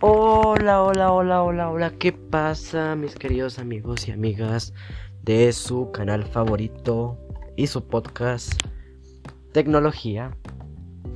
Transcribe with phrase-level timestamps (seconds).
[0.00, 1.90] Hola, hola, hola, hola, hola.
[1.90, 4.72] ¿Qué pasa, mis queridos amigos y amigas
[5.22, 7.18] de su canal favorito
[7.54, 8.50] y su podcast
[9.52, 10.34] Tecnología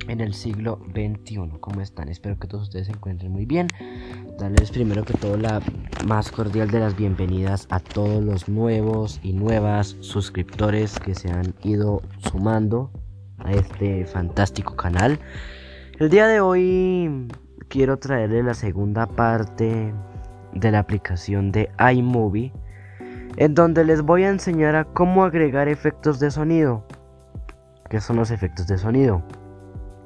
[0.07, 1.49] en el siglo XXI?
[1.59, 2.09] ¿Cómo están?
[2.09, 3.67] Espero que todos ustedes se encuentren muy bien.
[4.37, 5.63] Darles primero que todo la
[6.05, 11.55] más cordial de las bienvenidas a todos los nuevos y nuevas suscriptores que se han
[11.63, 12.91] ido sumando
[13.39, 15.19] a este fantástico canal.
[16.01, 17.27] El día de hoy
[17.67, 19.93] quiero traerle la segunda parte
[20.51, 22.51] de la aplicación de iMovie,
[23.37, 26.83] en donde les voy a enseñar a cómo agregar efectos de sonido.
[27.87, 29.21] ¿Qué son los efectos de sonido?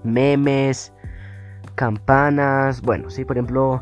[0.03, 0.91] Memes,
[1.75, 3.81] campanas, bueno, si por ejemplo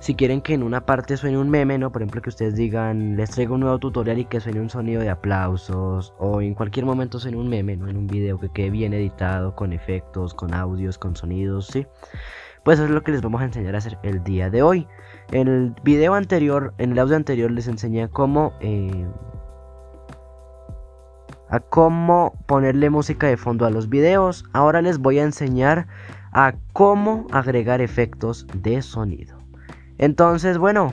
[0.00, 1.92] si quieren que en una parte suene un meme, ¿no?
[1.92, 5.02] Por ejemplo, que ustedes digan, les traigo un nuevo tutorial y que suene un sonido
[5.02, 7.86] de aplausos, o en cualquier momento suene un meme, ¿no?
[7.86, 11.86] En un video que quede bien editado, con efectos, con audios, con sonidos, ¿sí?
[12.64, 14.88] Pues eso es lo que les vamos a enseñar a hacer el día de hoy.
[15.32, 18.52] En el video anterior, en el audio anterior les enseñé cómo...
[18.60, 19.06] Eh,
[21.52, 24.44] a cómo ponerle música de fondo a los videos.
[24.52, 25.88] Ahora les voy a enseñar
[26.32, 29.39] a cómo agregar efectos de sonido.
[30.02, 30.92] Entonces, bueno,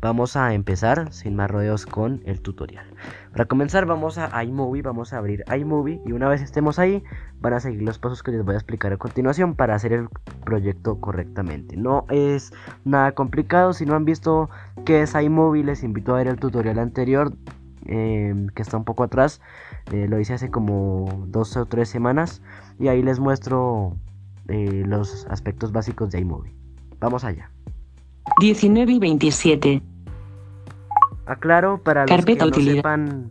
[0.00, 2.86] vamos a empezar sin más rodeos con el tutorial.
[3.30, 7.04] Para comenzar vamos a iMovie, vamos a abrir iMovie y una vez estemos ahí
[7.40, 10.08] van a seguir los pasos que les voy a explicar a continuación para hacer el
[10.44, 11.76] proyecto correctamente.
[11.76, 12.52] No es
[12.84, 14.50] nada complicado, si no han visto
[14.84, 17.32] qué es iMovie les invito a ver el tutorial anterior
[17.86, 19.40] em, que está un poco atrás.
[19.92, 22.42] Eh, lo hice hace como dos o tres semanas
[22.80, 23.94] y ahí les muestro
[24.48, 26.56] eh, los aspectos básicos de iMovie.
[26.98, 27.52] Vamos allá.
[28.40, 29.82] 19 y 27.
[31.26, 32.76] Aclaro para los Carpeta que no utilidad.
[32.76, 33.30] sepan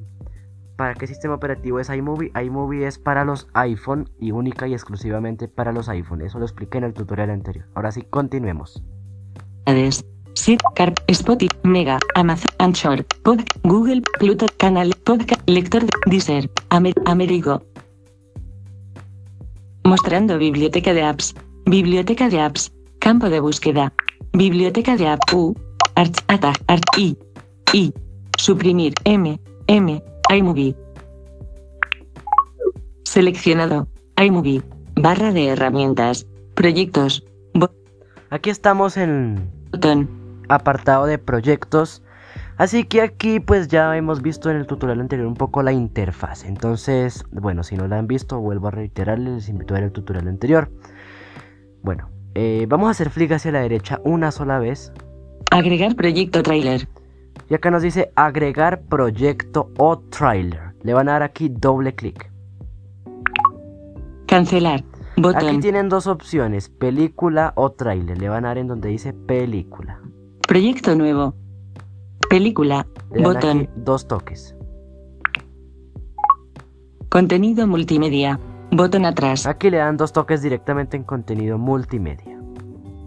[0.76, 2.32] para qué sistema operativo es iMovie.
[2.44, 6.22] iMovie es para los iPhone y única y exclusivamente para los iPhone.
[6.22, 7.66] Eso lo expliqué en el tutorial anterior.
[7.74, 8.84] Ahora sí, continuemos.
[10.76, 17.64] Carp, Spotify, Mega, Amazon, Anchor, Pod, Google, Pluto, Canal, Podcast, Lector, de- Deezer, Amer, Amerigo.
[19.84, 21.34] Mostrando biblioteca de apps.
[21.66, 22.72] Biblioteca de apps.
[23.00, 23.92] Campo de búsqueda.
[24.34, 25.56] Biblioteca de app U.
[25.96, 27.18] Arch, ata, art, I.
[27.74, 27.94] I.
[28.38, 28.94] Suprimir.
[29.04, 29.40] M.
[29.68, 30.04] M.
[30.36, 30.76] iMovie.
[33.04, 33.88] Seleccionado.
[34.22, 34.62] iMovie.
[34.96, 36.28] Barra de herramientas.
[36.54, 37.24] Proyectos.
[38.30, 40.10] Aquí estamos en Botón.
[40.50, 42.04] apartado de proyectos.
[42.58, 46.44] Así que aquí pues ya hemos visto en el tutorial anterior un poco la interfaz.
[46.44, 49.92] Entonces, bueno, si no la han visto, vuelvo a reiterarles, les invito a ver el
[49.92, 50.72] tutorial anterior.
[51.84, 52.10] Bueno,
[52.40, 54.94] eh, vamos a hacer flick hacia la derecha una sola vez.
[55.50, 56.88] Agregar proyecto trailer.
[57.50, 60.76] Y acá nos dice agregar proyecto o trailer.
[60.84, 62.32] Le van a dar aquí doble clic.
[64.28, 64.82] Cancelar.
[65.14, 65.62] Aquí Botón.
[65.62, 68.20] tienen dos opciones, película o trailer.
[68.20, 70.00] Le van a dar en donde dice película.
[70.48, 71.34] Proyecto nuevo.
[72.30, 72.86] Película.
[73.16, 73.58] Le dan Botón.
[73.62, 74.56] aquí dos toques.
[77.10, 78.40] Contenido multimedia.
[78.78, 79.48] Botón atrás.
[79.48, 82.40] Aquí le dan dos toques directamente en contenido multimedia.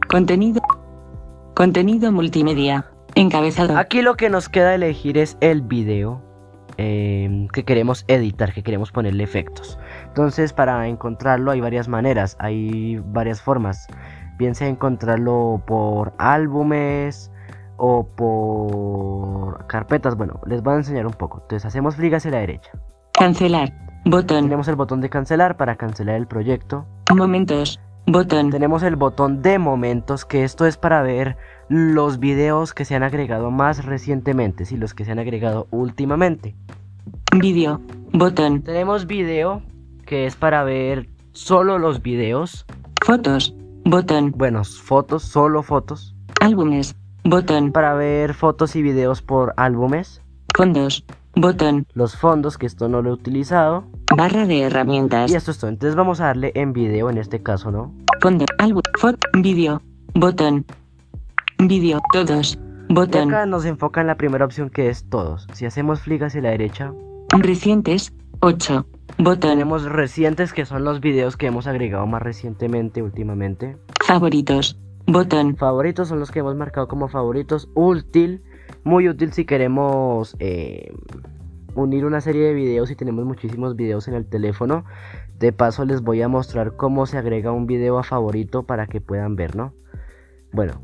[0.09, 0.61] Contenido.
[1.55, 2.91] Contenido multimedia.
[3.15, 3.79] Encabezado.
[3.79, 6.21] Aquí lo que nos queda elegir es el video
[6.77, 9.79] eh, que queremos editar, que queremos ponerle efectos.
[10.09, 13.87] Entonces para encontrarlo hay varias maneras, hay varias formas.
[14.39, 17.31] Bien sea encontrarlo por álbumes
[17.77, 20.17] o por carpetas.
[20.17, 21.43] Bueno, les voy a enseñar un poco.
[21.43, 22.73] Entonces hacemos flick hacia la derecha.
[23.13, 23.90] Cancelar.
[24.05, 24.45] Botón.
[24.45, 26.87] Tenemos el botón de cancelar para cancelar el proyecto.
[27.15, 27.79] Momentos.
[28.07, 28.51] Botón.
[28.51, 31.37] Tenemos el botón de momentos, que esto es para ver
[31.69, 36.57] los videos que se han agregado más recientemente, y los que se han agregado últimamente.
[37.39, 37.81] Vídeo.
[38.13, 38.63] Botón.
[38.63, 39.63] Tenemos video,
[40.07, 42.65] que es para ver solo los videos.
[43.05, 43.55] Fotos.
[43.85, 44.33] Botón.
[44.35, 46.17] Bueno, fotos, solo fotos.
[46.41, 46.97] Álbumes.
[47.23, 47.71] Botón.
[47.71, 50.23] Para ver fotos y videos por álbumes.
[50.57, 51.05] Fondos.
[51.37, 51.87] Botón.
[51.95, 53.85] Los fondos, que esto no lo he utilizado.
[54.17, 55.31] Barra de herramientas.
[55.31, 55.71] Y esto es todo.
[55.71, 57.95] Entonces vamos a darle en video en este caso, ¿no?
[58.21, 58.45] Fondo.
[58.59, 58.83] Álbum.
[58.99, 59.29] Foto.
[59.39, 59.81] Vídeo.
[60.15, 60.67] Botón.
[61.59, 62.01] Vídeo.
[62.13, 62.59] Todos.
[62.89, 63.29] Y Botón.
[63.33, 65.47] acá nos enfoca en la primera opción que es todos.
[65.53, 66.93] Si hacemos flick hacia la derecha,
[67.39, 68.13] Recientes.
[68.41, 68.87] 8.
[69.19, 69.51] Botón.
[69.51, 73.77] tenemos recientes que son los videos que hemos agregado más recientemente, últimamente.
[74.05, 74.79] Favoritos.
[75.07, 75.57] Botón.
[75.57, 77.69] Favoritos son los que hemos marcado como favoritos.
[77.75, 78.43] Útil,
[78.85, 80.93] muy útil si queremos eh,
[81.75, 84.85] unir una serie de videos y tenemos muchísimos videos en el teléfono.
[85.39, 89.01] De paso les voy a mostrar cómo se agrega un video a favorito para que
[89.01, 89.73] puedan ver, ¿no?
[90.53, 90.81] Bueno,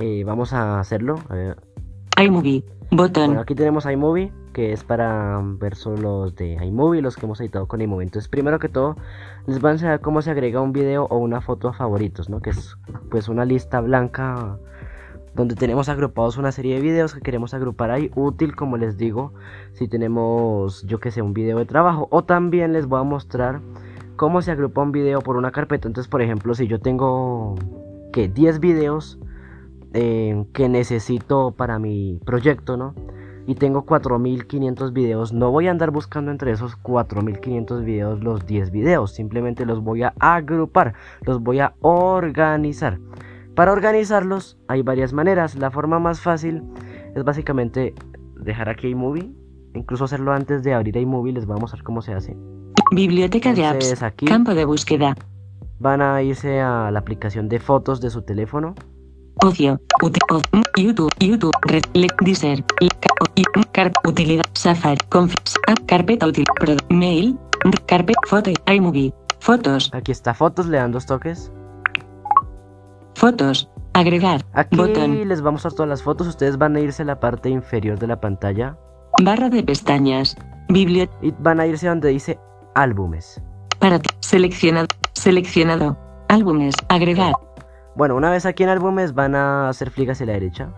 [0.00, 1.16] eh, vamos a hacerlo.
[1.28, 1.56] A ver.
[2.22, 2.64] iMovie.
[2.90, 3.26] Botón.
[3.26, 7.40] Bueno, aquí tenemos iMovie, que es para ver solo los de iMovie, los que hemos
[7.40, 8.06] editado con iMovie.
[8.06, 8.96] Entonces, primero que todo,
[9.46, 12.40] les voy a enseñar cómo se agrega un video o una foto a favoritos, ¿no?
[12.40, 12.76] Que es
[13.10, 14.58] pues una lista blanca
[15.38, 19.32] donde tenemos agrupados una serie de videos que queremos agrupar ahí, útil como les digo,
[19.72, 22.08] si tenemos, yo que sé, un video de trabajo.
[22.10, 23.60] O también les voy a mostrar
[24.16, 25.86] cómo se agrupa un video por una carpeta.
[25.86, 27.54] Entonces, por ejemplo, si yo tengo
[28.12, 29.20] que 10 videos
[29.94, 32.96] eh, que necesito para mi proyecto, ¿no?
[33.46, 38.72] Y tengo 4500 videos, no voy a andar buscando entre esos 4500 videos los 10
[38.72, 40.94] videos, simplemente los voy a agrupar,
[41.24, 42.98] los voy a organizar.
[43.58, 45.56] Para organizarlos hay varias maneras.
[45.56, 46.62] La forma más fácil
[47.16, 47.92] es básicamente
[48.36, 49.32] dejar aquí iMovie,
[49.74, 52.36] incluso hacerlo antes de abrir iMovie, les voy a mostrar cómo se hace.
[52.92, 54.00] Biblioteca de apps.
[54.04, 55.16] aquí- Campo de búsqueda.
[55.80, 58.76] Van a irse a la aplicación de fotos de su teléfono.
[59.44, 59.80] Ocio.
[60.76, 61.10] YouTube.
[61.18, 61.52] YouTube.
[61.62, 61.82] Red.
[62.20, 62.64] Deezer.
[64.06, 64.44] utilidad.
[64.52, 64.98] Safari.
[65.08, 65.34] Conf.
[65.66, 66.44] app, carpeta útil.
[66.90, 67.36] Mail.
[67.88, 68.20] Carpeta.
[68.28, 68.52] Foto.
[68.72, 69.12] iMovie.
[69.40, 69.90] Fotos.
[69.92, 71.50] Aquí está fotos, le dan dos toques.
[73.18, 73.68] Fotos.
[73.94, 74.46] Agregar.
[74.52, 75.26] Aquí Botón.
[75.28, 76.28] les vamos a todas las fotos.
[76.28, 78.78] Ustedes van a irse a la parte inferior de la pantalla
[79.24, 80.36] Barra de pestañas.
[80.68, 81.18] Biblioteca.
[81.20, 82.38] y van a irse donde dice
[82.76, 83.42] álbumes.
[83.80, 84.00] Para.
[84.20, 84.86] Seleccionado.
[85.14, 85.98] Seleccionado.
[86.28, 86.76] Álbumes.
[86.90, 87.32] Agregar.
[87.96, 90.68] Bueno, una vez aquí en álbumes van a hacer clic hacia la derecha.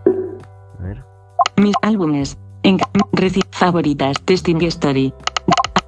[0.79, 1.05] A ver.
[1.57, 2.39] Mis álbumes.
[2.63, 2.79] En
[3.51, 4.17] favoritas.
[4.25, 5.13] Testing Story.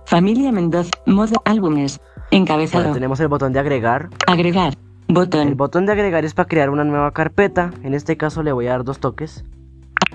[0.05, 0.91] Familia Mendoza.
[1.07, 1.99] Modo álbumes.
[2.29, 2.83] Encabezado.
[2.83, 4.09] Bueno, tenemos el botón de agregar.
[4.27, 4.75] Agregar.
[5.13, 5.57] El Botón.
[5.57, 7.69] botón de agregar es para crear una nueva carpeta.
[7.83, 9.45] En este caso le voy a dar dos toques.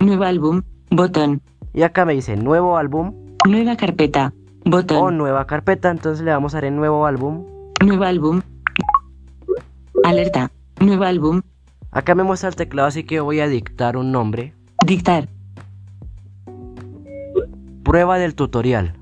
[0.00, 0.62] Nuevo álbum.
[0.90, 1.40] Botón.
[1.72, 3.14] Y acá me dice nuevo álbum
[3.48, 4.34] Nueva carpeta.
[4.66, 5.16] o Botón.
[5.16, 5.92] nueva carpeta.
[5.92, 7.46] Entonces le vamos a dar en nuevo álbum.
[7.80, 8.42] Nuevo álbum.
[10.02, 10.50] Alerta.
[10.80, 11.42] Nuevo álbum.
[11.92, 14.52] Acá me muestra el teclado, así que voy a dictar un nombre.
[14.84, 15.28] Dictar.
[17.84, 18.94] Prueba del tutorial.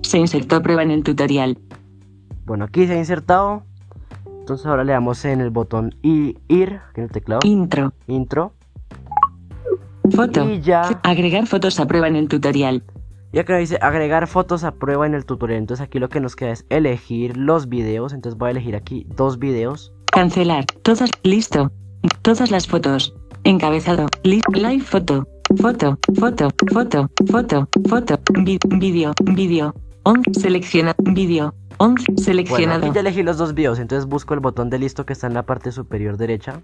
[0.00, 1.58] Se insertó prueba en el tutorial.
[2.44, 3.62] Bueno, aquí se ha insertado.
[4.40, 7.92] Entonces ahora le damos en el botón I- ir, aquí en el teclado, Intro.
[8.08, 8.52] intro.
[10.14, 10.48] Foto.
[10.50, 12.82] Y ya, Agregar fotos a prueba en el tutorial.
[13.32, 15.58] y acá dice agregar fotos a prueba en el tutorial.
[15.60, 18.12] Entonces aquí lo que nos queda es elegir los videos.
[18.12, 19.92] Entonces voy a elegir aquí dos videos.
[20.12, 20.66] Cancelar.
[20.82, 21.08] Todas.
[21.22, 21.70] Listo.
[22.22, 23.14] Todas las fotos.
[23.44, 24.06] Encabezado.
[24.24, 25.26] Li- live foto.
[25.56, 25.98] Foto.
[26.18, 26.48] Foto.
[26.72, 27.08] Foto.
[27.30, 27.68] Foto.
[27.88, 28.18] Foto.
[28.34, 29.12] Vídeo.
[29.24, 29.74] Vídeo.
[30.02, 30.20] On.
[30.32, 30.94] Selecciona.
[31.82, 31.88] Vídeo.
[31.88, 31.94] On.
[31.94, 32.84] Bueno, Seleccionado.
[32.86, 33.78] aquí ya elegí los dos videos.
[33.78, 36.60] Entonces busco el botón de listo que está en la parte superior derecha.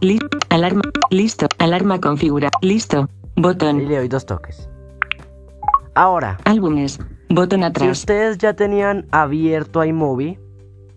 [0.00, 0.18] Li-
[0.48, 0.82] alarma.
[1.10, 1.46] Listo.
[1.58, 2.50] Alarma configura.
[2.62, 3.08] Listo.
[3.36, 3.88] Y Botón.
[3.88, 4.68] le doy dos toques.
[5.94, 6.98] Ahora, Álbumes.
[7.28, 7.98] Botón si atrás.
[7.98, 10.38] ustedes ya tenían abierto iMovie,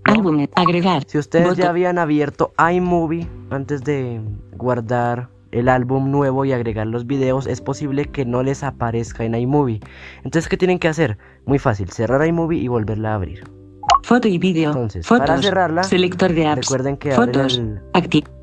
[0.07, 0.13] ¿no?
[0.13, 0.50] Álbumes.
[0.56, 1.03] Agregar.
[1.07, 1.63] Si ustedes Botón.
[1.63, 4.21] ya habían abierto iMovie antes de
[4.56, 9.35] guardar el álbum nuevo y agregar los videos, es posible que no les aparezca en
[9.35, 9.79] iMovie.
[10.23, 11.17] Entonces, ¿qué tienen que hacer?
[11.45, 13.44] Muy fácil, cerrar iMovie y volverla a abrir.
[14.03, 14.69] Foto y vídeo.
[14.69, 15.27] Entonces, Fotos.
[15.27, 16.67] para cerrarla, Selector de apps.
[16.67, 17.61] Recuerden que abren Fotos.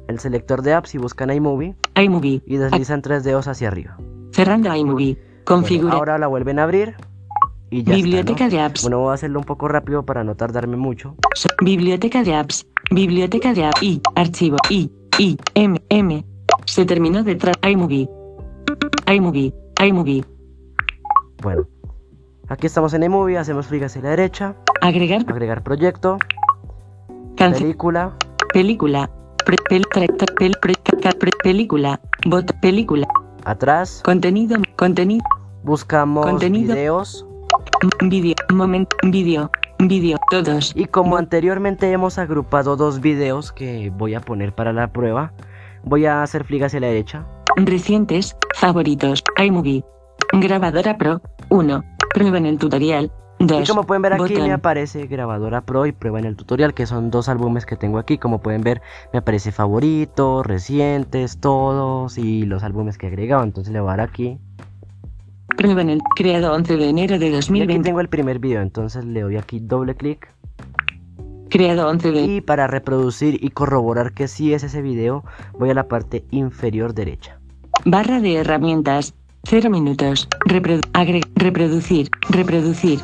[0.09, 2.43] el, selector de apps y buscan iMovie iMovie.
[2.47, 3.97] y deslizan tres dedos hacia arriba.
[4.33, 5.15] Cerrando iMovie.
[5.15, 5.95] Bueno, Configura.
[5.95, 6.95] ahora la vuelven a abrir
[7.71, 8.51] y ya Biblioteca está, ¿no?
[8.51, 8.83] de apps.
[8.83, 11.15] Bueno, voy a hacerlo un poco rápido para no tardarme mucho.
[11.63, 12.67] Biblioteca de apps.
[12.91, 13.83] Biblioteca de apps.
[13.83, 14.01] I.
[14.17, 14.57] Archivo.
[14.69, 14.91] I.
[15.19, 15.39] I.
[15.55, 15.81] M.
[15.89, 16.25] M.
[16.71, 17.37] Se terminó de
[17.69, 18.09] iMovie.
[19.13, 19.53] iMovie.
[19.85, 20.25] iMovie.
[21.43, 21.67] Bueno,
[22.49, 25.25] aquí estamos en iMovie, hacemos clic hacia la derecha, Agregar.
[25.27, 26.19] agregar proyecto,
[27.37, 27.63] Cancel.
[27.63, 28.17] película,
[28.55, 29.11] Película.
[29.45, 30.15] Pre- pel- pel-
[30.61, 32.01] pre- pre- película.
[32.27, 32.53] Bot.
[32.61, 33.09] Película.
[33.45, 34.57] atrás, Contenido.
[34.77, 35.25] Contenido.
[35.65, 36.75] buscamos Contenido.
[36.75, 37.27] videos
[38.03, 38.35] Vídeo.
[38.53, 38.97] Momento.
[39.03, 39.51] Vídeo.
[39.81, 40.19] Vídeo.
[40.31, 40.73] Todos.
[40.77, 45.33] y como anteriormente hemos agrupado dos videos que voy a poner para la prueba,
[45.85, 47.27] voy a hacer clic hacia la derecha.
[47.57, 48.37] Recientes.
[48.55, 49.23] Favoritos.
[49.43, 49.85] iMovie.
[50.33, 51.21] Grabadora Pro.
[51.49, 51.85] 1.
[52.15, 53.11] Prueba en el tutorial.
[53.39, 53.69] Y 2.
[53.71, 54.49] como pueden ver aquí botón.
[54.49, 57.99] me aparece grabadora pro y prueba en el tutorial, que son dos álbumes que tengo
[57.99, 58.19] aquí.
[58.19, 58.83] Como pueden ver
[59.15, 63.43] me aparece favoritos, recientes, todos y los álbumes que he agregado.
[63.43, 64.39] Entonces le voy a dar aquí.
[65.57, 67.83] Prueba en el creado 11 de enero de Y aquí 2020.
[67.89, 70.29] tengo el primer video, entonces le doy aquí doble clic.
[71.51, 75.25] Creado 11 de Y para reproducir y corroborar que sí es ese video,
[75.59, 77.39] voy a la parte inferior derecha.
[77.85, 79.15] barra de herramientas.
[79.45, 80.29] 0 minutos.
[80.47, 82.11] Reprodu- agre- reproducir.
[82.29, 83.01] Reproducir.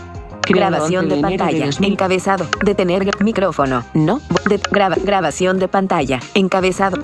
[0.49, 1.67] Grabación 11 de pantalla.
[1.67, 1.93] 2000.
[1.93, 2.47] Encabezado.
[2.65, 3.83] Detener micrófono.
[3.95, 4.21] No.
[4.49, 6.21] De- graba- grabación de pantalla.
[6.35, 6.99] Encabezado.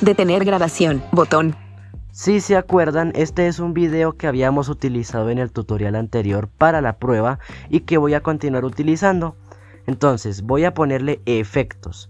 [0.00, 1.02] Detener grabación.
[1.12, 1.56] Botón.
[2.12, 6.80] Si se acuerdan, este es un video que habíamos utilizado en el tutorial anterior para
[6.80, 7.38] la prueba
[7.68, 9.36] y que voy a continuar utilizando.
[9.90, 12.08] Entonces voy a ponerle efectos.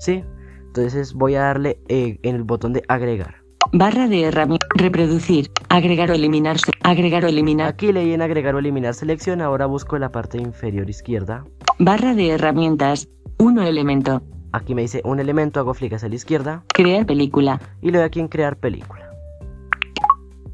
[0.00, 0.24] ¿Sí?
[0.66, 3.36] Entonces voy a darle eh, en el botón de agregar.
[3.72, 4.68] Barra de herramientas.
[4.74, 5.48] Reproducir.
[5.68, 6.56] Agregar o eliminar.
[6.82, 7.68] Agregar o eliminar.
[7.68, 11.44] Aquí leí en agregar o eliminar selección, ahora busco la parte inferior izquierda.
[11.78, 13.08] Barra de herramientas.
[13.38, 14.20] 1 elemento.
[14.52, 17.60] Aquí me dice un elemento, hago clic hacia la izquierda Crear película.
[17.80, 19.01] y le doy aquí en crear película.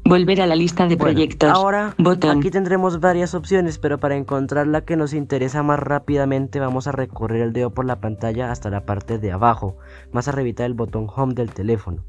[0.09, 1.49] Volver a la lista de Bueno, proyectos.
[1.51, 2.39] ahora Botón.
[2.39, 6.91] aquí tendremos varias opciones, pero para encontrar la que nos interesa más rápidamente vamos a
[6.91, 9.77] recorrer el dedo por la pantalla hasta la parte de abajo,
[10.11, 12.03] más arribita del botón home del teléfono,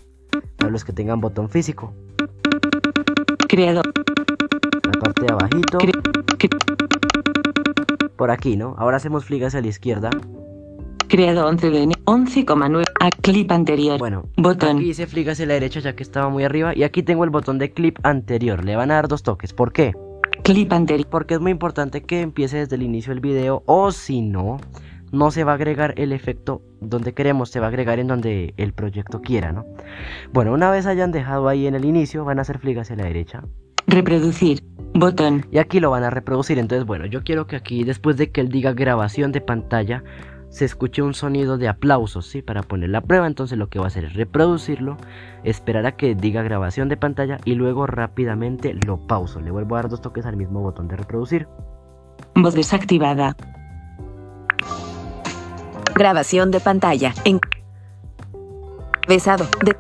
[0.57, 1.93] para los que tengan botón físico.
[3.49, 3.93] Creador.
[4.85, 6.01] La parte de abajito, Cre-
[8.17, 8.75] por aquí, ¿no?
[8.79, 10.11] Ahora hacemos clic hacia la izquierda.
[11.09, 12.01] creado 11 de enero.
[12.05, 12.85] 11,9.
[13.03, 13.99] A clip anterior.
[13.99, 14.77] Bueno, Botón.
[14.77, 17.59] aquí clic hacia la derecha ya que estaba muy arriba y aquí tengo el botón
[17.59, 18.63] de clip anterior.
[18.63, 19.55] Le van a dar dos toques.
[19.55, 19.95] ¿Por qué?
[20.45, 21.09] Clip anterior.
[21.09, 24.59] Porque es muy importante que empiece desde el inicio del video o si no,
[25.13, 28.53] no se va a agregar el efecto donde queremos, se va a agregar en donde
[28.59, 29.65] el proyecto quiera, ¿no?
[30.35, 33.45] Bueno, una vez hayan dejado ahí en el inicio, van a hacer hacia la derecha
[33.87, 34.63] Reproducir.
[34.93, 35.47] Botón.
[35.51, 36.59] y aquí lo van a reproducir.
[36.59, 40.05] Entonces, bueno, yo quiero que aquí, después de que él diga grabación de pantalla,
[40.51, 42.43] se escuche un sonido de aplausos, ¿sí?
[42.43, 43.27] Para poner la prueba.
[43.27, 44.97] Entonces, lo que va a hacer es reproducirlo,
[45.45, 49.41] esperar a que diga grabación de pantalla y luego rápidamente lo pauso.
[49.41, 51.49] Le vuelvo a dar dos toques al mismo botón de reproducir.
[52.35, 53.37] Voz desactivada.
[55.95, 57.15] Grabación de pantalla.
[59.05, 59.47] Encabezado.
[59.65, 59.77] De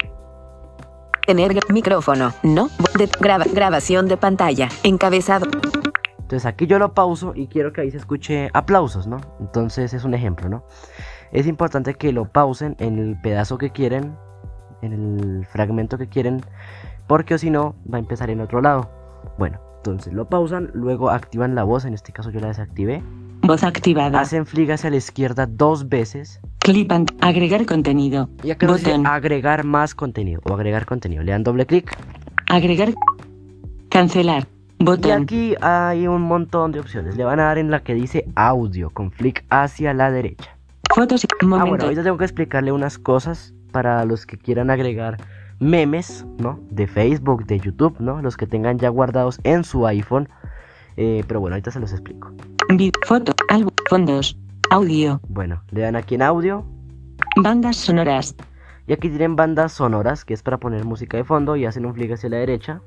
[1.27, 2.33] tener micrófono.
[2.43, 2.69] No.
[2.97, 4.69] De graba- grabación de pantalla.
[4.83, 5.47] Encabezado.
[6.31, 9.21] Entonces aquí yo lo pauso y quiero que ahí se escuche aplausos, ¿no?
[9.41, 10.63] Entonces es un ejemplo, ¿no?
[11.33, 14.15] Es importante que lo pausen en el pedazo que quieren,
[14.81, 16.41] en el fragmento que quieren,
[17.09, 18.89] porque o si no va a empezar en otro lado.
[19.39, 23.03] Bueno, entonces lo pausan, luego activan la voz, en este caso yo la desactivé.
[23.43, 24.21] Voz activada.
[24.21, 28.29] Hacen flick hacia la izquierda dos veces Clip an- Agregar contenido.
[28.45, 29.05] y acá Botón.
[29.05, 31.25] agregar más contenido o agregar contenido.
[31.25, 31.91] Le dan doble clic
[32.49, 32.95] Agregar.
[33.89, 34.47] Cancelar.
[34.81, 37.17] Y aquí hay un montón de opciones.
[37.17, 40.57] Le van a dar en la que dice audio con flick hacia la derecha.
[40.95, 41.25] Fotos.
[41.25, 41.85] Ah, bueno, Momento.
[41.85, 45.19] ahorita tengo que explicarle unas cosas para los que quieran agregar
[45.61, 46.59] memes, ¿no?
[46.71, 48.23] De Facebook, de YouTube, ¿no?
[48.23, 50.29] Los que tengan ya guardados en su iPhone.
[50.97, 52.33] Eh, pero bueno, ahorita se los explico.
[53.07, 53.33] Foto.
[53.51, 53.71] Álbum.
[53.89, 54.39] Fondos.
[54.71, 55.21] Audio.
[55.29, 56.65] Bueno, le dan aquí en audio.
[57.37, 58.35] Bandas sonoras.
[58.87, 61.55] Y aquí tienen bandas sonoras, que es para poner música de fondo.
[61.57, 62.81] Y hacen un flick hacia la derecha.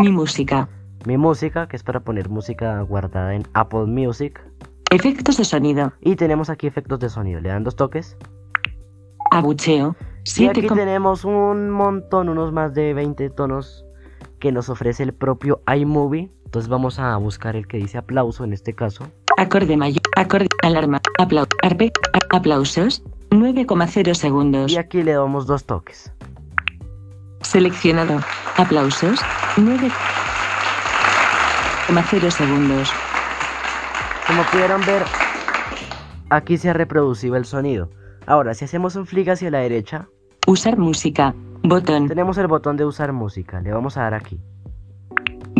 [0.00, 0.68] Mi música.
[1.06, 4.40] Mi música, que es para poner música guardada en Apple Music.
[4.90, 5.92] Efectos de sonido.
[6.00, 7.40] Y tenemos aquí efectos de sonido.
[7.40, 8.16] Le dan dos toques.
[9.30, 9.96] Abucheo.
[10.24, 10.60] Y 7.
[10.60, 13.84] aquí tenemos un montón, unos más de 20 tonos
[14.38, 16.30] que nos ofrece el propio iMovie.
[16.44, 19.08] Entonces vamos a buscar el que dice aplauso en este caso.
[19.38, 20.02] Acorde mayor.
[20.16, 20.48] Acorde.
[20.62, 21.00] Alarma.
[21.18, 21.46] Aplau.
[21.62, 21.90] Arpe.
[22.12, 23.02] a- Aplausos.
[23.30, 24.70] 9,0 segundos.
[24.70, 26.12] Y aquí le damos dos toques.
[27.40, 28.20] Seleccionado.
[28.58, 29.18] Aplausos.
[31.92, 32.90] 9,0 segundos.
[34.26, 35.02] Como pudieron ver,
[36.30, 37.90] aquí se ha reproducido el sonido.
[38.26, 40.08] Ahora, si hacemos un flick hacia la derecha,
[40.46, 41.34] Usar música.
[41.62, 42.08] Botón.
[42.08, 43.60] tenemos el botón de usar música.
[43.60, 44.40] Le vamos a dar aquí.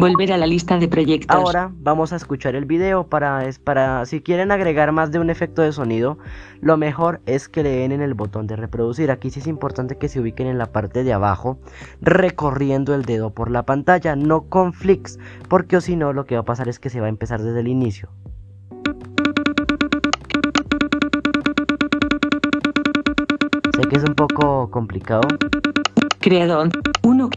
[0.03, 1.37] Volver a la lista de proyectos.
[1.37, 5.31] Ahora vamos a escuchar el video para, es para si quieren agregar más de un
[5.31, 6.19] efecto de sonido,
[6.61, 9.13] lo mejor es que le den en el botón de reproducir.
[9.13, 11.61] Aquí sí es importante que se ubiquen en la parte de abajo,
[12.01, 16.35] recorriendo el dedo por la pantalla, no con flicks, porque o si no lo que
[16.35, 18.09] va a pasar es que se va a empezar desde el inicio.
[23.77, 25.29] Sé que es un poco complicado.
[26.19, 26.71] Creador.
[27.05, 27.31] 1.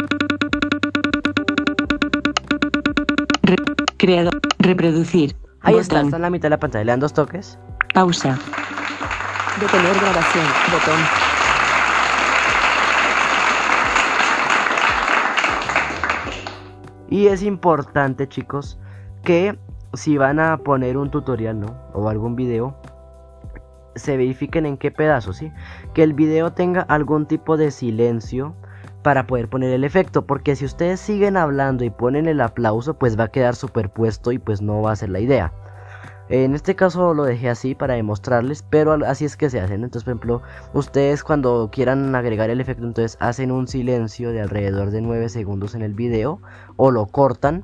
[4.05, 4.39] Creador.
[4.59, 5.35] Reproducir.
[5.61, 6.07] Ahí está, Botón.
[6.07, 6.85] está en la mitad de la pantalla.
[6.85, 7.57] Le dan dos toques.
[7.93, 8.37] Pausa.
[9.59, 10.45] Detener grabación.
[10.71, 10.99] Botón.
[17.09, 18.77] Y es importante, chicos,
[19.23, 19.57] que
[19.93, 21.75] si van a poner un tutorial, ¿no?
[21.93, 22.75] O algún video,
[23.95, 25.51] se verifiquen en qué pedazo, ¿sí?
[25.93, 28.55] Que el video tenga algún tipo de silencio
[29.05, 33.19] para poder poner el efecto, porque si ustedes siguen hablando y ponen el aplauso, pues
[33.19, 35.53] va a quedar superpuesto y pues no va a ser la idea.
[36.27, 39.83] En este caso lo dejé así para demostrarles, pero así es que se hacen.
[39.83, 40.41] Entonces, por ejemplo,
[40.73, 45.75] ustedes cuando quieran agregar el efecto, entonces hacen un silencio de alrededor de 9 segundos
[45.75, 46.41] en el video
[46.75, 47.63] o lo cortan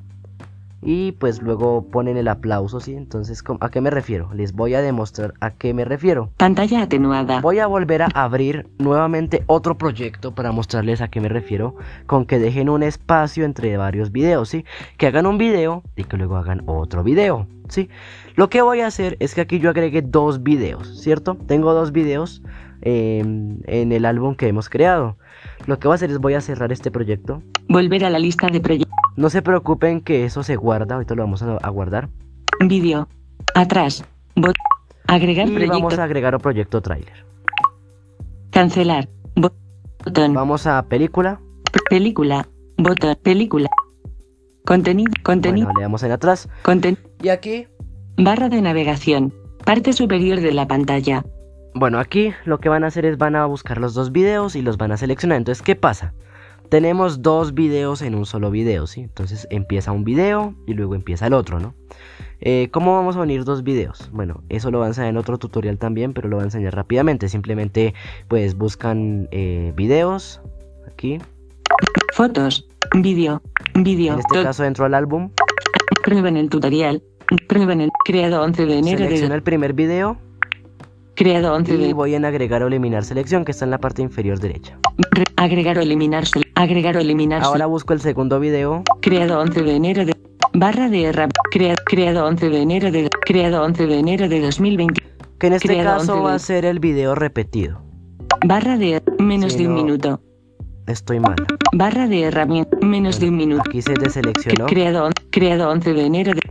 [0.82, 2.96] y pues luego ponen el aplauso, ¿sí?
[2.96, 4.34] Entonces, ¿cómo- ¿a qué me refiero?
[4.34, 6.32] Les voy a demostrar a qué me refiero.
[6.38, 7.40] Pantalla atenuada.
[7.42, 11.76] Voy a volver a abrir nuevamente otro proyecto para mostrarles a qué me refiero
[12.08, 14.66] con que dejen un espacio entre varios videos, ¿sí?
[14.98, 17.90] Que hagan un video y que luego hagan otro video, ¿sí?
[18.36, 21.38] Lo que voy a hacer es que aquí yo agregué dos videos, ¿cierto?
[21.48, 22.42] Tengo dos videos
[22.82, 25.18] em, en el álbum que hemos creado.
[25.68, 27.42] Lo que voy a hacer es voy a cerrar este proyecto.
[27.68, 28.94] Volver a la lista de proyectos.
[29.16, 32.10] No se preocupen que eso se guarda, ahorita lo vamos a, a guardar.
[32.66, 33.08] Vídeo.
[33.56, 34.04] Atrás.
[34.36, 34.56] Bot.
[35.08, 35.74] Agregar Y proyecto.
[35.78, 37.26] vamos a agregar un proyecto trailer.
[38.52, 39.10] Cancelar.
[39.36, 39.52] Bo-
[40.06, 40.34] Botón.
[40.34, 41.40] Vamos a película.
[41.90, 42.48] Película.
[42.78, 43.16] Botón.
[43.22, 43.70] Película.
[44.66, 45.12] Contenido.
[45.24, 45.66] Contenido.
[45.68, 46.50] Bueno, le damos en atrás.
[46.64, 46.98] Conten.
[47.22, 47.68] Y aquí,
[48.18, 49.34] Barra de navegación.
[49.66, 51.24] Parte superior de la pantalla.
[51.74, 54.62] Bueno, aquí lo que van a hacer es van a buscar los dos videos y
[54.62, 55.38] los van a seleccionar.
[55.38, 56.14] Entonces, ¿qué pasa?
[56.70, 59.02] Tenemos dos videos en un solo video, ¿sí?
[59.02, 61.74] Entonces empieza un video y luego empieza el otro, ¿no?
[62.40, 64.10] Eh, ¿Cómo vamos a unir dos videos?
[64.14, 66.76] Bueno, eso lo van a enseñar en otro tutorial también, pero lo voy a enseñar
[66.76, 67.28] rápidamente.
[67.28, 67.94] Simplemente,
[68.30, 70.42] pues, buscan eh, videos,
[70.88, 71.20] aquí.
[72.14, 72.68] Fotos.
[72.96, 73.42] Vídeo.
[73.76, 74.14] Vídeo.
[74.14, 75.30] En este caso, dentro del álbum,
[76.04, 77.04] Prueba en el tutorial.
[77.48, 77.90] Prueba en el.
[78.06, 79.36] Creado 11 de enero selecciono de.
[79.36, 80.18] el primer video
[81.16, 81.94] Creado 11 y de.
[81.94, 84.78] voy en agregar o eliminar selección, que está en la parte inferior derecha.
[85.12, 86.24] Re- agregar o eliminar.
[86.56, 87.44] Agregar o eliminar.
[87.44, 90.16] Ahora busco el segundo video Creado 11 de enero de.
[90.54, 91.32] Barra de rap.
[91.52, 93.10] Crea, creado 11 de enero de.
[93.26, 95.02] Creado 11 de enero de 2020.
[95.40, 97.82] Que en este Creado caso 11 va a de- ser el video repetido.
[98.46, 99.02] Barra de.
[99.20, 99.84] Menos Sí, de un no.
[99.84, 100.22] minuto.
[100.88, 101.36] Estoy mal.
[101.74, 102.76] Barra de herramienta.
[102.82, 103.64] Menos de un minuto.
[103.68, 104.66] Aquí se deseleccionó.
[104.66, 106.42] Creado, creado 11 de enero de.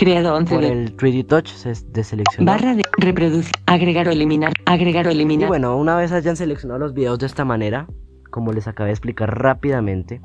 [0.00, 0.72] Creado 11 Por de.
[0.72, 2.50] el 3D Touch se deseleccionó.
[2.50, 2.82] Barra de.
[2.96, 3.52] Reproducir.
[3.66, 4.50] Agregar o eliminar.
[4.64, 5.46] Agregar o Y eliminar.
[5.48, 7.86] bueno, una vez hayan seleccionado los videos de esta manera,
[8.30, 10.22] como les acabé de explicar rápidamente,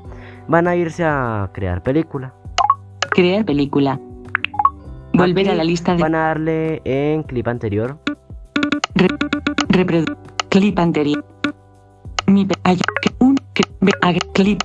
[0.48, 2.32] van a irse a crear película.
[3.10, 4.00] Crear película.
[5.12, 6.00] Volver Aquí a la lista de.
[6.00, 7.98] Van a darle en clip anterior.
[9.68, 10.16] Reproducir.
[10.48, 11.22] Clip anterior.
[12.26, 12.48] Mi.
[12.64, 12.78] hay-
[13.18, 13.36] un.
[14.32, 14.62] clip.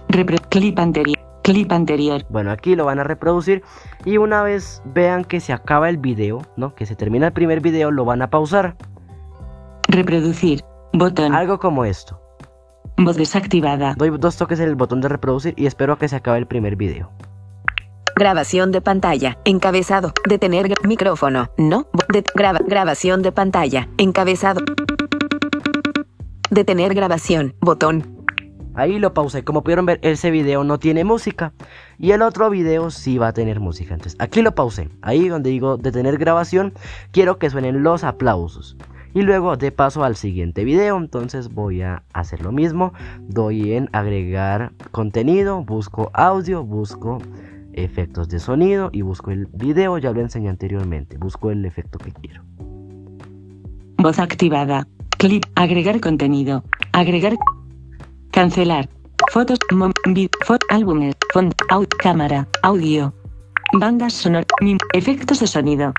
[0.49, 1.20] clip anterior.
[1.43, 2.23] Clip anterior.
[2.29, 3.63] Bueno, aquí lo van a reproducir.
[4.05, 6.75] Y una vez vean que se acaba el video, ¿no?
[6.75, 8.75] Que se termina el primer video, lo van a pausar.
[9.87, 10.63] Reproducir.
[10.93, 11.33] Botón.
[11.33, 12.19] Algo como esto.
[12.97, 13.95] Voz desactivada.
[13.97, 16.45] Doy dos toques en el botón de reproducir y espero a que se acabe el
[16.47, 17.09] primer video.
[18.15, 19.39] Grabación de pantalla.
[19.45, 20.13] Encabezado.
[20.27, 21.49] Detener micrófono.
[21.57, 21.87] No.
[21.93, 23.87] Bo- de- graba- grabación de pantalla.
[23.97, 24.61] Encabezado.
[26.51, 27.55] Detener grabación.
[27.61, 28.10] Botón.
[28.73, 29.43] Ahí lo pausé.
[29.43, 31.53] Como pudieron ver, ese video no tiene música.
[31.97, 33.93] Y el otro video sí va a tener música.
[33.93, 34.89] Entonces, aquí lo pausé.
[35.01, 36.73] Ahí donde digo detener grabación,
[37.11, 38.77] quiero que suenen los aplausos.
[39.13, 40.97] Y luego de paso al siguiente video.
[40.97, 42.93] Entonces voy a hacer lo mismo.
[43.19, 45.63] Doy en agregar contenido.
[45.63, 46.63] Busco audio.
[46.63, 47.17] Busco
[47.73, 48.89] efectos de sonido.
[48.93, 49.97] Y busco el video.
[49.97, 51.17] Ya lo enseñé anteriormente.
[51.17, 52.41] Busco el efecto que quiero.
[53.97, 54.87] Voz activada.
[55.17, 55.43] Clip.
[55.55, 56.63] Agregar contenido.
[56.93, 57.35] Agregar.
[58.45, 58.89] Cancelar.
[59.31, 59.59] Fotos.
[59.71, 61.13] Mom, vid, fo- álbumes.
[61.31, 61.53] Font.
[61.69, 61.93] Out.
[61.99, 62.47] Cámara.
[62.63, 63.13] Audio.
[63.73, 64.47] Bandas sonoras.
[64.61, 65.93] Mim, efectos de sonido.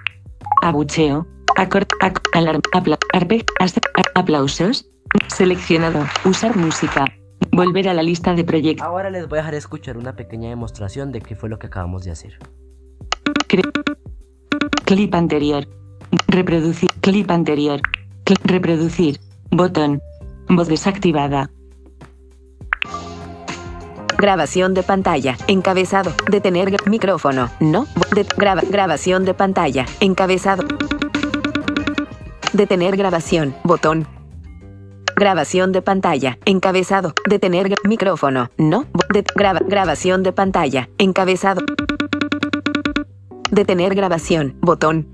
[0.60, 1.24] Abucheo.
[1.56, 1.88] Acort.
[2.00, 2.60] Ac, alarm.
[2.72, 4.90] Apla, arpe, a- aplausos.
[5.28, 6.04] Seleccionado.
[6.24, 7.04] Usar música.
[7.52, 8.84] Volver a la lista de proyectos.
[8.84, 12.02] Ahora les voy a dejar escuchar una pequeña demostración de qué fue lo que acabamos
[12.02, 12.40] de hacer.
[14.84, 15.64] Clip anterior.
[16.26, 16.88] Reproducir.
[17.02, 17.80] Clip anterior.
[18.24, 19.20] Cl- reproducir.
[19.52, 20.00] Botón.
[20.48, 21.48] Voz desactivada.
[24.26, 25.36] Grabación de pantalla.
[25.48, 26.12] Encabezado.
[26.30, 27.50] Detener micrófono.
[27.58, 27.88] No.
[28.14, 29.84] De- graba- grabación de pantalla.
[29.98, 30.62] Encabezado.
[32.52, 33.52] Detener grabación.
[33.64, 34.06] Botón.
[35.16, 36.38] Grabación de pantalla.
[36.44, 37.14] Encabezado.
[37.28, 38.48] Detener micrófono.
[38.58, 38.86] No.
[39.12, 40.88] De- graba- grabación de pantalla.
[40.98, 41.62] Encabezado.
[43.50, 44.54] Detener grabación.
[44.60, 45.08] Botón.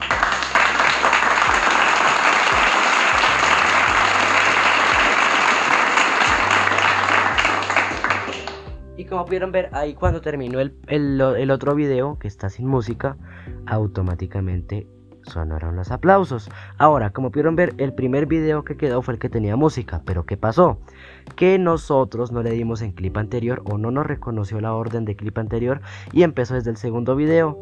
[9.08, 13.16] Como pudieron ver ahí cuando terminó el, el- otro video que está sin música,
[13.66, 14.86] automáticamente
[15.22, 16.48] sonaron los aplausos.
[16.78, 20.02] Ahora, como pudieron ver, el primer video que quedó fue el que tenía música.
[20.04, 20.78] Pero ¿qué pasó?
[21.36, 25.16] Que nosotros no le dimos en clip anterior o no nos reconoció la orden de
[25.16, 25.80] clip anterior
[26.12, 27.58] y empezó desde el segundo video.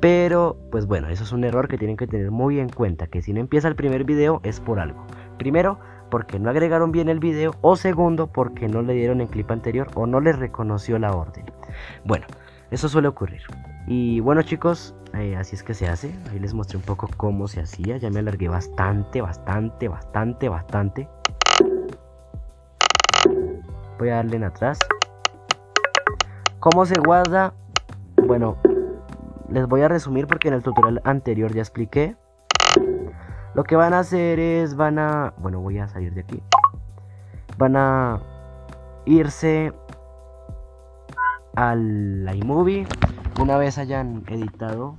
[0.00, 3.20] Pero, pues bueno, eso es un error que tienen que tener muy en cuenta, que
[3.20, 5.04] si no empieza el primer video es por algo.
[5.36, 5.78] Primero,
[6.10, 9.88] porque no agregaron bien el video o segundo, porque no le dieron en clip anterior
[9.94, 11.44] o no les reconoció la orden.
[12.04, 12.26] Bueno,
[12.70, 13.42] eso suele ocurrir.
[13.86, 16.14] Y bueno chicos, eh, así es que se hace.
[16.30, 17.96] Ahí les mostré un poco cómo se hacía.
[17.96, 21.08] Ya me alargué bastante, bastante, bastante, bastante.
[23.98, 24.78] Voy a darle en atrás.
[26.58, 27.54] ¿Cómo se guarda?
[28.16, 28.56] Bueno,
[29.50, 32.16] les voy a resumir porque en el tutorial anterior ya expliqué.
[33.54, 35.34] Lo que van a hacer es, van a...
[35.38, 36.42] Bueno, voy a salir de aquí.
[37.58, 38.20] Van a
[39.06, 39.72] irse
[41.56, 42.86] al iMovie.
[43.40, 44.94] Una vez hayan editado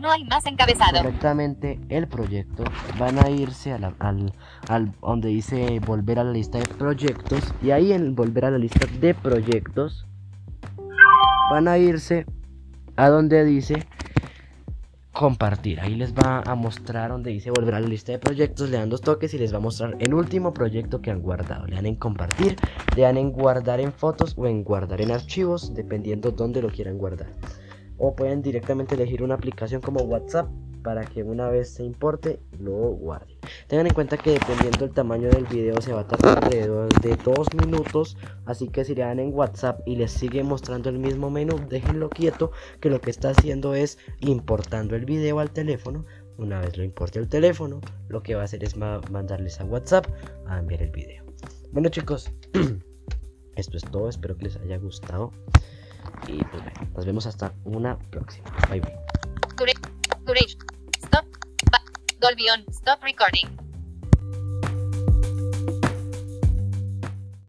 [0.00, 0.98] No hay más encabezado.
[1.02, 2.64] correctamente el proyecto,
[2.98, 4.32] van a irse a la- al,
[4.68, 8.58] al donde dice volver a la lista de proyectos y ahí en volver a la
[8.58, 10.06] lista de proyectos
[11.50, 12.24] van a irse
[12.96, 13.86] a donde dice
[15.14, 15.80] compartir.
[15.80, 18.90] Ahí les va a mostrar donde dice volver a la lista de proyectos, le dan
[18.90, 21.66] dos toques y les va a mostrar el último proyecto que han guardado.
[21.66, 22.56] Le dan en compartir,
[22.96, 26.98] le dan en guardar en fotos o en guardar en archivos, dependiendo dónde lo quieran
[26.98, 27.28] guardar.
[27.96, 30.48] O pueden directamente elegir una aplicación como WhatsApp
[30.82, 33.33] para que una vez se importe lo guarden.
[33.68, 37.16] Tengan en cuenta que dependiendo del tamaño del video se va a tardar alrededor de
[37.16, 38.16] dos minutos.
[38.46, 42.08] Así que si le dan en WhatsApp y les sigue mostrando el mismo menú, déjenlo
[42.10, 46.04] quieto que lo que está haciendo es importando el video al teléfono.
[46.36, 49.64] Una vez lo importe al teléfono, lo que va a hacer es ma- mandarles a
[49.64, 50.06] WhatsApp
[50.46, 51.24] a enviar el video.
[51.72, 52.30] Bueno chicos,
[53.56, 54.08] esto es todo.
[54.08, 55.32] Espero que les haya gustado.
[56.28, 58.44] Y pues bueno, nos vemos hasta una próxima.
[58.68, 58.94] Bye bye.
[62.24, 62.64] Ba- Dolby on.
[62.72, 63.63] Stop recording.